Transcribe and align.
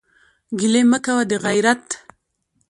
ګلې 0.59 0.81
مه 0.91 0.97
کوه 1.05 1.23
دغېرت. 1.31 1.87